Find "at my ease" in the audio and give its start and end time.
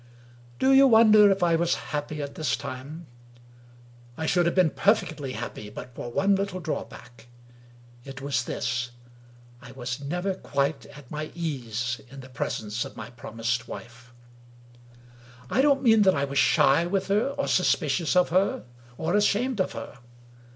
10.87-12.01